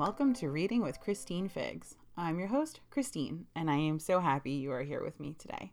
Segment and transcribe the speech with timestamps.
[0.00, 1.96] welcome to Reading with Christine Figs.
[2.16, 5.72] I'm your host, Christine, and I am so happy you are here with me today.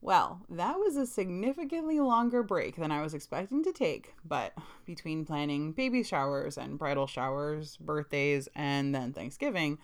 [0.00, 4.52] Well, that was a significantly longer break than I was expecting to take, but
[4.86, 9.78] between planning baby showers and bridal showers, birthdays, and then Thanksgiving,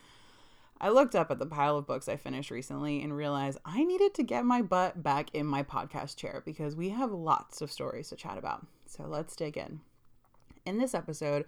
[0.81, 4.15] I looked up at the pile of books I finished recently and realized I needed
[4.15, 8.11] to get my butt back in my podcast chair because we have lots of stories
[8.11, 8.65] to chat about.
[8.87, 9.81] So let's dig in.
[10.65, 11.47] In this episode,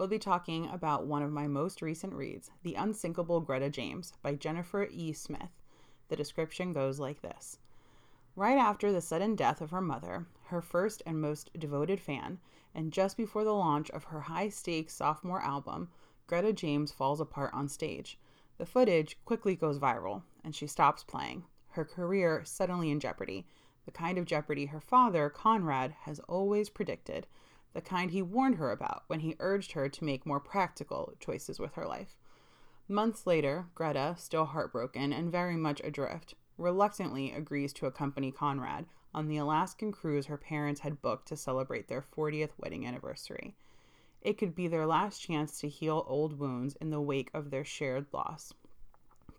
[0.00, 4.34] we'll be talking about one of my most recent reads, The Unsinkable Greta James by
[4.34, 5.12] Jennifer E.
[5.12, 5.60] Smith.
[6.08, 7.58] The description goes like this
[8.34, 12.40] Right after the sudden death of her mother, her first and most devoted fan,
[12.74, 15.90] and just before the launch of her high stakes sophomore album,
[16.26, 18.18] Greta James falls apart on stage.
[18.56, 23.46] The footage quickly goes viral, and she stops playing, her career suddenly in jeopardy,
[23.84, 27.26] the kind of jeopardy her father, Conrad, has always predicted
[27.72, 31.58] the kind he warned her about when he urged her to make more practical choices
[31.58, 32.16] with her life.
[32.88, 39.28] Months later, Greta, still heartbroken and very much adrift, reluctantly agrees to accompany Conrad on
[39.28, 43.54] the Alaskan cruise her parents had booked to celebrate their 40th wedding anniversary.
[44.22, 47.64] It could be their last chance to heal old wounds in the wake of their
[47.64, 48.52] shared loss.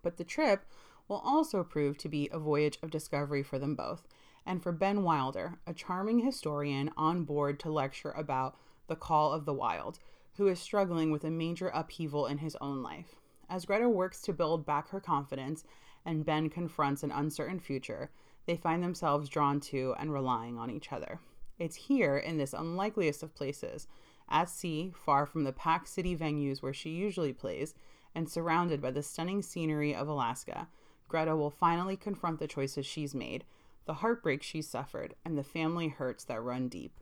[0.02, 0.64] But the trip
[1.08, 4.06] will also prove to be a voyage of discovery for them both,
[4.44, 8.56] and for Ben Wilder, a charming historian on board to lecture about
[8.88, 9.98] the call of the wild,
[10.36, 13.16] who is struggling with a major upheaval in his own life.
[13.48, 15.64] As Greta works to build back her confidence
[16.04, 18.10] and Ben confronts an uncertain future,
[18.46, 21.20] they find themselves drawn to and relying on each other.
[21.58, 23.86] It's here, in this unlikeliest of places,
[24.28, 27.74] at sea, far from the packed city venues where she usually plays,
[28.14, 30.68] and surrounded by the stunning scenery of Alaska,
[31.08, 33.44] Greta will finally confront the choices she's made
[33.84, 36.92] the heartbreak she suffered, and the family hurts that run deep.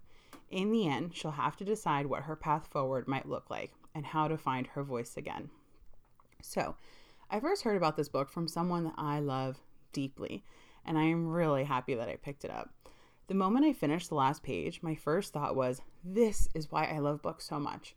[0.50, 4.06] In the end, she'll have to decide what her path forward might look like and
[4.06, 5.50] how to find her voice again.
[6.42, 6.76] So,
[7.30, 9.60] I first heard about this book from someone that I love
[9.92, 10.44] deeply,
[10.84, 12.70] and I am really happy that I picked it up.
[13.28, 16.98] The moment I finished the last page, my first thought was, This is why I
[16.98, 17.94] love books so much.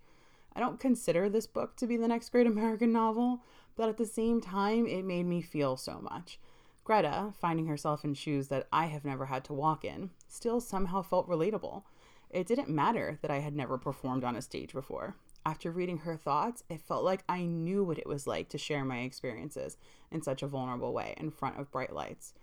[0.55, 3.41] I don't consider this book to be the next great American novel,
[3.75, 6.39] but at the same time, it made me feel so much.
[6.83, 11.01] Greta, finding herself in shoes that I have never had to walk in, still somehow
[11.01, 11.83] felt relatable.
[12.29, 15.15] It didn't matter that I had never performed on a stage before.
[15.45, 18.83] After reading her thoughts, it felt like I knew what it was like to share
[18.83, 19.77] my experiences
[20.11, 22.33] in such a vulnerable way in front of bright lights.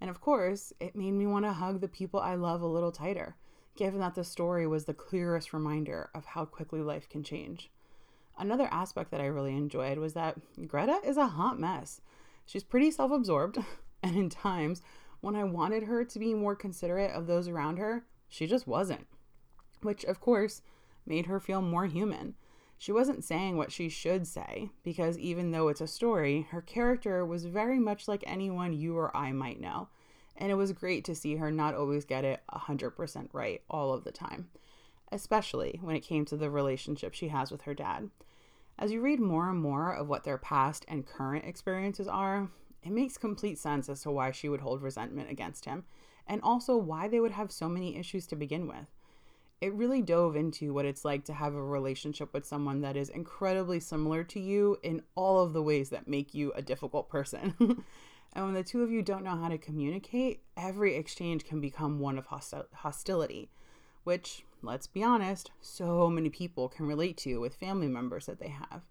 [0.00, 2.92] And of course, it made me want to hug the people I love a little
[2.92, 3.36] tighter,
[3.76, 7.70] given that the story was the clearest reminder of how quickly life can change.
[8.38, 10.36] Another aspect that I really enjoyed was that
[10.68, 12.02] Greta is a hot mess.
[12.44, 13.58] She's pretty self absorbed,
[14.02, 14.82] and in times
[15.20, 19.06] when I wanted her to be more considerate of those around her, she just wasn't.
[19.82, 20.62] Which, of course,
[21.06, 22.34] made her feel more human.
[22.78, 27.24] She wasn't saying what she should say, because even though it's a story, her character
[27.24, 29.88] was very much like anyone you or I might know.
[30.36, 34.04] And it was great to see her not always get it 100% right all of
[34.04, 34.50] the time,
[35.10, 38.10] especially when it came to the relationship she has with her dad.
[38.78, 42.50] As you read more and more of what their past and current experiences are,
[42.86, 45.84] it makes complete sense as to why she would hold resentment against him,
[46.24, 48.86] and also why they would have so many issues to begin with.
[49.60, 53.08] It really dove into what it's like to have a relationship with someone that is
[53.08, 57.54] incredibly similar to you in all of the ways that make you a difficult person.
[58.32, 61.98] and when the two of you don't know how to communicate, every exchange can become
[61.98, 63.50] one of hostil- hostility,
[64.04, 68.48] which, let's be honest, so many people can relate to with family members that they
[68.48, 68.82] have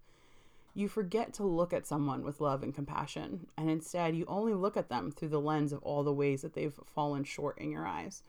[0.76, 4.76] you forget to look at someone with love and compassion, and instead you only look
[4.76, 7.86] at them through the lens of all the ways that they've fallen short in your
[7.86, 8.22] eyes.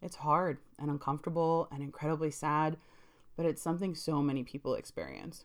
[0.00, 2.76] It's hard and uncomfortable and incredibly sad,
[3.36, 5.44] but it's something so many people experience.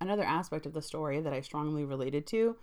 [0.00, 2.56] Another aspect of the story that I strongly related to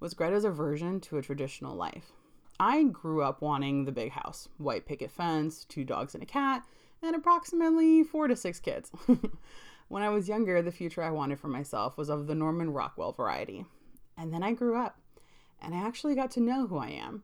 [0.00, 2.10] was Greta's aversion to a traditional life.
[2.58, 6.64] I grew up wanting the big house white picket fence, two dogs and a cat,
[7.02, 8.90] and approximately four to six kids.
[9.88, 13.12] When I was younger, the future I wanted for myself was of the Norman Rockwell
[13.12, 13.66] variety.
[14.16, 14.98] And then I grew up,
[15.60, 17.22] and I actually got to know who I am.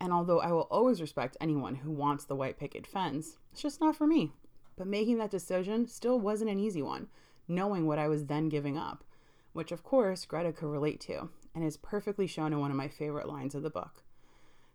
[0.00, 3.80] And although I will always respect anyone who wants the white picket fence, it's just
[3.80, 4.32] not for me.
[4.76, 7.08] But making that decision still wasn't an easy one,
[7.46, 9.04] knowing what I was then giving up,
[9.52, 12.88] which of course Greta could relate to, and is perfectly shown in one of my
[12.88, 14.04] favorite lines of the book.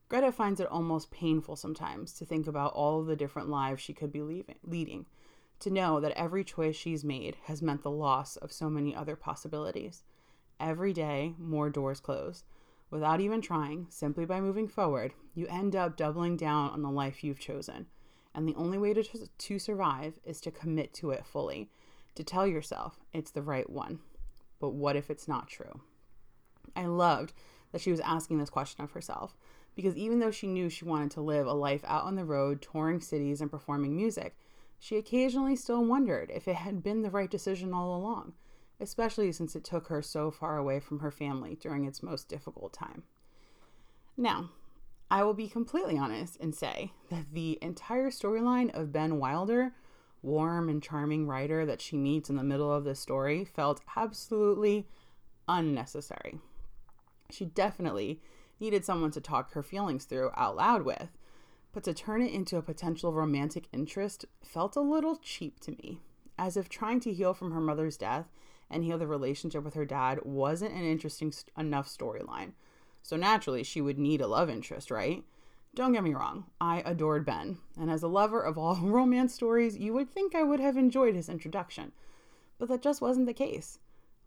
[0.10, 3.94] Greta finds it almost painful sometimes to think about all of the different lives she
[3.94, 5.06] could be leaving, leading,
[5.64, 9.16] to know that every choice she's made has meant the loss of so many other
[9.16, 10.04] possibilities.
[10.60, 12.44] Every day, more doors close.
[12.90, 17.24] Without even trying, simply by moving forward, you end up doubling down on the life
[17.24, 17.88] you've chosen.
[18.36, 19.04] And the only way to,
[19.38, 21.70] to survive is to commit to it fully,
[22.16, 24.00] to tell yourself it's the right one.
[24.60, 25.82] But what if it's not true?
[26.76, 27.34] I loved
[27.72, 29.36] that she was asking this question of herself
[29.76, 32.62] because even though she knew she wanted to live a life out on the road,
[32.62, 34.36] touring cities and performing music,
[34.84, 38.34] she occasionally still wondered if it had been the right decision all along,
[38.82, 42.74] especially since it took her so far away from her family during its most difficult
[42.74, 43.04] time.
[44.18, 44.50] Now,
[45.10, 49.72] I will be completely honest and say that the entire storyline of Ben Wilder,
[50.22, 54.90] warm and charming writer that she meets in the middle of the story, felt absolutely
[55.48, 56.40] unnecessary.
[57.30, 58.22] She definitely
[58.60, 61.08] needed someone to talk her feelings through out loud with,
[61.74, 66.00] but to turn it into a potential romantic interest felt a little cheap to me,
[66.38, 68.32] as if trying to heal from her mother's death
[68.70, 72.52] and heal the relationship with her dad wasn't an interesting enough storyline.
[73.02, 75.24] So naturally, she would need a love interest, right?
[75.76, 79.76] Don't get me wrong, I adored Ben, and as a lover of all romance stories,
[79.76, 81.92] you would think I would have enjoyed his introduction.
[82.60, 83.80] But that just wasn't the case.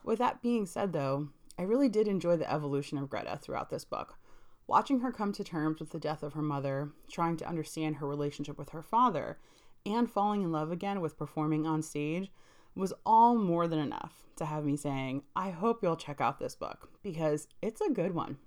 [0.02, 3.84] With that being said, though, I really did enjoy the evolution of Greta throughout this
[3.84, 4.18] book.
[4.68, 8.06] Watching her come to terms with the death of her mother, trying to understand her
[8.06, 9.38] relationship with her father,
[9.84, 12.32] and falling in love again with performing on stage
[12.74, 16.56] was all more than enough to have me saying, I hope you'll check out this
[16.56, 18.38] book because it's a good one.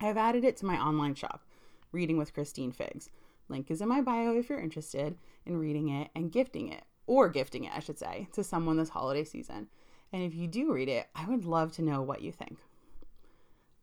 [0.00, 1.44] I have added it to my online shop,
[1.92, 3.10] Reading with Christine Figs.
[3.48, 5.16] Link is in my bio if you're interested
[5.46, 8.88] in reading it and gifting it, or gifting it, I should say, to someone this
[8.88, 9.68] holiday season.
[10.12, 12.58] And if you do read it, I would love to know what you think.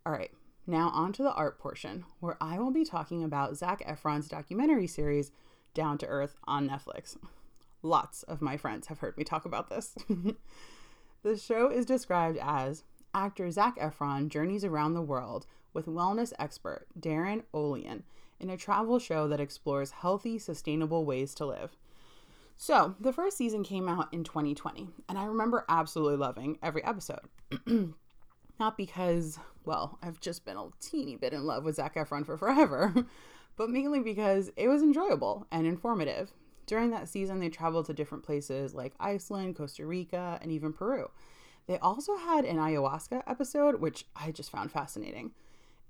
[0.06, 0.32] All right,
[0.68, 4.88] now on to the art portion, where I will be talking about Zac Efron's documentary
[4.88, 5.32] series,
[5.74, 7.18] Down to Earth, on Netflix.
[7.82, 9.96] Lots of my friends have heard me talk about this.
[11.24, 16.88] the show is described as actor Zac Efron journeys around the world with wellness expert
[17.00, 18.04] Darin Olien
[18.40, 21.78] in a travel show that explores healthy, sustainable ways to live.
[22.58, 27.22] So, the first season came out in 2020, and I remember absolutely loving every episode.
[28.62, 32.38] Not because, well, I've just been a teeny bit in love with Zac Efron for
[32.38, 32.94] forever,
[33.58, 36.32] but mainly because it was enjoyable and informative.
[36.68, 41.10] During that season, they traveled to different places like Iceland, Costa Rica, and even Peru.
[41.66, 45.32] They also had an ayahuasca episode, which I just found fascinating.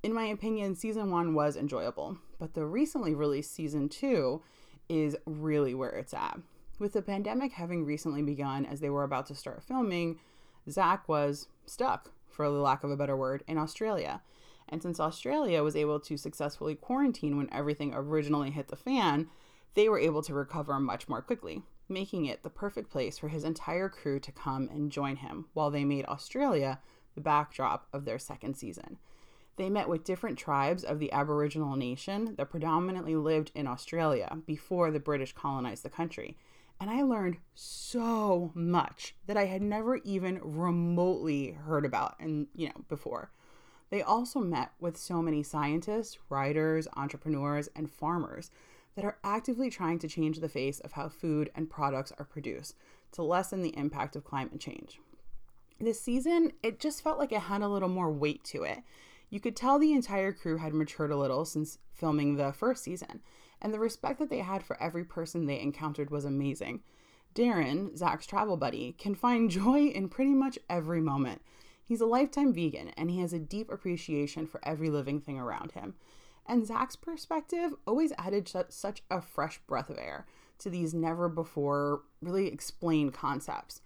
[0.01, 4.43] In my opinion, season one was enjoyable, but the recently released season two
[4.87, 6.39] is really where it's at.
[6.79, 10.21] With the pandemic having recently begun as they were about to start filming,
[10.69, 14.21] Zac was stuck, for the lack of a better word, in Australia.
[14.69, 19.27] And since Australia was able to successfully quarantine when everything originally hit the fan,
[19.73, 23.43] they were able to recover much more quickly, making it the perfect place for his
[23.43, 26.79] entire crew to come and join him while they made Australia
[27.15, 28.97] the backdrop of their second season.
[29.57, 34.91] They met with different tribes of the Aboriginal nation that predominantly lived in Australia before
[34.91, 36.37] the British colonized the country
[36.81, 42.69] and I learned so much that I had never even remotely heard about and you
[42.69, 43.31] know before.
[43.91, 48.49] They also met with so many scientists, writers, entrepreneurs, and farmers
[48.95, 52.75] that are actively trying to change the face of how food and products are produced
[53.11, 54.99] to lessen the impact of climate change.
[55.79, 58.79] This season, it just felt like it had a little more weight to it.
[59.29, 63.21] You could tell the entire crew had matured a little since filming the first season,
[63.61, 66.81] and the respect that they had for every person they encountered was amazing.
[67.33, 71.41] Darin, Zac's travel buddy, can find joy in pretty much every moment.
[71.83, 75.73] He's a lifetime vegan and he has a deep appreciation for every living thing around
[75.73, 75.95] him.
[76.45, 80.25] And Zac's perspective always added such a fresh breath of air
[80.59, 83.81] to these never before really explained concepts.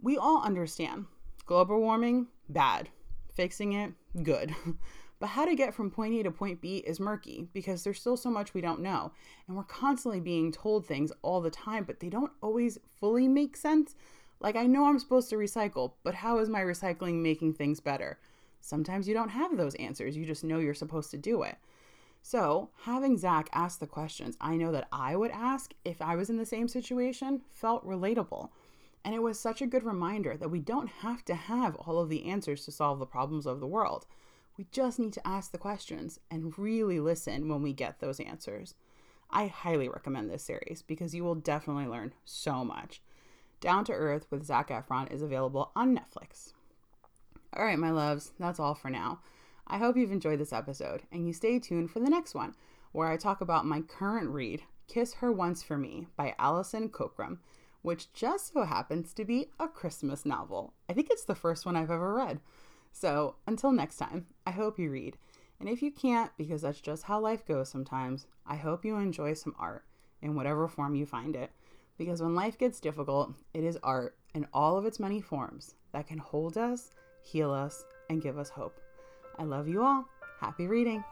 [0.00, 1.06] We all understand
[1.46, 2.88] global warming, bad.
[3.34, 4.54] Fixing it, good.
[5.18, 8.16] But how to get from point A to point B is murky because there's still
[8.16, 9.12] so much we don't know.
[9.46, 13.56] And we're constantly being told things all the time, but they don't always fully make
[13.56, 13.94] sense.
[14.40, 18.18] Like, I know I'm supposed to recycle, but how is my recycling making things better?
[18.60, 21.56] Sometimes you don't have those answers, you just know you're supposed to do it.
[22.20, 26.28] So, having Zac ask the questions I know that I would ask if I was
[26.28, 28.50] in the same situation felt relatable.
[29.04, 32.08] And it was such a good reminder that we don't have to have all of
[32.08, 34.06] the answers to solve the problems of the world.
[34.56, 38.74] We just need to ask the questions and really listen when we get those answers.
[39.30, 43.02] I highly recommend this series because you will definitely learn so much.
[43.60, 46.52] Down to Earth with Zac Efron is available on Netflix.
[47.54, 49.20] All right, my loves, that's all for now.
[49.66, 52.54] I hope you've enjoyed this episode and you stay tuned for the next one,
[52.92, 57.38] where I talk about my current read, Kiss Her Once for Me by Alison Cochrun,
[57.82, 60.72] which just so happens to be a Christmas novel.
[60.88, 62.40] I think it's the first one I've ever read.
[62.98, 65.18] So until next time, I hope you read.
[65.60, 69.34] And if you can't, because that's just how life goes sometimes, I hope you enjoy
[69.34, 69.84] some art
[70.22, 71.50] in whatever form you find it.
[71.98, 76.06] Because when life gets difficult, it is art in all of its many forms that
[76.06, 78.80] can hold us, heal us, and give us hope.
[79.38, 80.08] I love you all.
[80.40, 81.04] Happy reading.